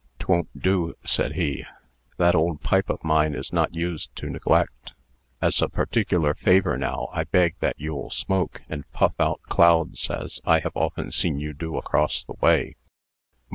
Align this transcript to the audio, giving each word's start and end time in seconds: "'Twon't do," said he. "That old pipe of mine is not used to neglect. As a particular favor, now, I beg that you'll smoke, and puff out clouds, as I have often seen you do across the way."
"'Twon't 0.17 0.49
do," 0.59 0.95
said 1.03 1.33
he. 1.33 1.63
"That 2.17 2.33
old 2.33 2.61
pipe 2.63 2.89
of 2.89 3.03
mine 3.03 3.35
is 3.35 3.53
not 3.53 3.75
used 3.75 4.09
to 4.15 4.31
neglect. 4.31 4.93
As 5.43 5.61
a 5.61 5.69
particular 5.69 6.33
favor, 6.33 6.75
now, 6.75 7.09
I 7.13 7.25
beg 7.25 7.53
that 7.59 7.79
you'll 7.79 8.09
smoke, 8.09 8.63
and 8.67 8.91
puff 8.93 9.13
out 9.19 9.41
clouds, 9.43 10.09
as 10.09 10.41
I 10.43 10.57
have 10.61 10.75
often 10.75 11.11
seen 11.11 11.37
you 11.37 11.53
do 11.53 11.77
across 11.77 12.23
the 12.23 12.33
way." 12.41 12.77